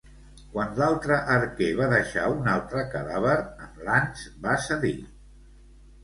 Quan 0.53 0.71
l'altre 0.77 1.17
arquer 1.33 1.67
va 1.79 1.89
deixar 1.91 2.23
un 2.35 2.49
altre 2.53 2.81
cadàver, 2.93 3.35
en 3.65 3.75
Lance 3.89 4.33
va 4.47 4.55
cedir. 4.69 4.95